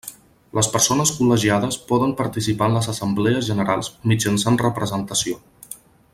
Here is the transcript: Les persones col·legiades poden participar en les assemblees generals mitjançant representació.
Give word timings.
Les 0.59 0.69
persones 0.75 1.11
col·legiades 1.17 1.77
poden 1.91 2.15
participar 2.21 2.71
en 2.71 2.79
les 2.79 2.89
assemblees 2.95 3.45
generals 3.51 3.93
mitjançant 4.13 4.59
representació. 4.65 5.41